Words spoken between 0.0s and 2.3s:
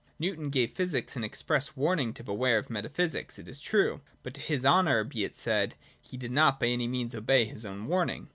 Newton gave physics an express warning to